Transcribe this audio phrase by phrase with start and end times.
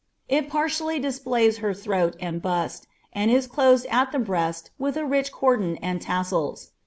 [0.27, 2.43] It pariially displays her throat and:.
[3.13, 6.71] and is cloM d at the breast with a rich cordon and tassels.